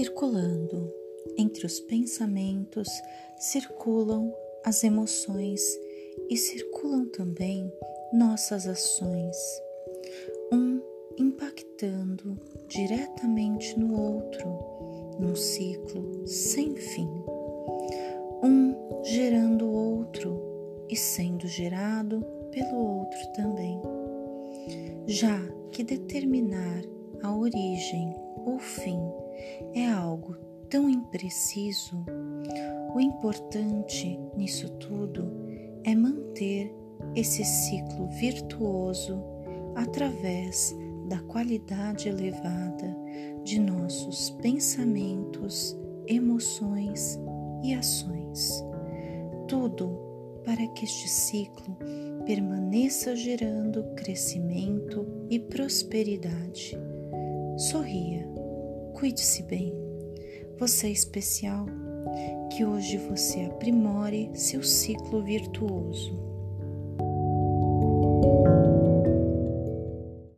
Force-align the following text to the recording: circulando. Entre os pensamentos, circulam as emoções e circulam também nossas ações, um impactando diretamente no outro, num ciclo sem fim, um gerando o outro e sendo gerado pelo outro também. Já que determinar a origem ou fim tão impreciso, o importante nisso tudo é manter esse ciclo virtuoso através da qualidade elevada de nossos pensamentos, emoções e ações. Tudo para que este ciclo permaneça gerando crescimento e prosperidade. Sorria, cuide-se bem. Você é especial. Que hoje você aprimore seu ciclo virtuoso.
circulando. 0.00 0.90
Entre 1.36 1.66
os 1.66 1.78
pensamentos, 1.78 2.88
circulam 3.36 4.34
as 4.64 4.82
emoções 4.82 5.60
e 6.30 6.38
circulam 6.38 7.06
também 7.10 7.70
nossas 8.10 8.66
ações, 8.66 9.36
um 10.50 10.80
impactando 11.18 12.38
diretamente 12.66 13.78
no 13.78 13.94
outro, 14.00 15.18
num 15.20 15.36
ciclo 15.36 16.26
sem 16.26 16.74
fim, 16.76 17.10
um 18.42 19.04
gerando 19.04 19.66
o 19.66 19.98
outro 19.98 20.86
e 20.88 20.96
sendo 20.96 21.46
gerado 21.46 22.24
pelo 22.50 22.74
outro 22.74 23.32
também. 23.34 23.78
Já 25.06 25.38
que 25.70 25.84
determinar 25.84 26.82
a 27.22 27.36
origem 27.36 28.16
ou 28.46 28.58
fim 28.58 28.98
tão 30.70 30.88
impreciso, 30.88 31.96
o 32.94 33.00
importante 33.00 34.18
nisso 34.36 34.68
tudo 34.78 35.28
é 35.82 35.94
manter 35.96 36.72
esse 37.14 37.44
ciclo 37.44 38.08
virtuoso 38.08 39.20
através 39.74 40.74
da 41.08 41.18
qualidade 41.22 42.08
elevada 42.08 42.96
de 43.42 43.58
nossos 43.58 44.30
pensamentos, 44.30 45.76
emoções 46.06 47.18
e 47.64 47.74
ações. 47.74 48.64
Tudo 49.48 49.98
para 50.44 50.64
que 50.68 50.84
este 50.84 51.08
ciclo 51.08 51.76
permaneça 52.24 53.16
gerando 53.16 53.82
crescimento 53.96 55.04
e 55.28 55.40
prosperidade. 55.40 56.78
Sorria, 57.56 58.24
cuide-se 58.94 59.42
bem. 59.42 59.89
Você 60.60 60.88
é 60.88 60.90
especial. 60.90 61.64
Que 62.54 62.66
hoje 62.66 62.98
você 62.98 63.44
aprimore 63.46 64.30
seu 64.34 64.62
ciclo 64.62 65.22
virtuoso. 65.22 66.29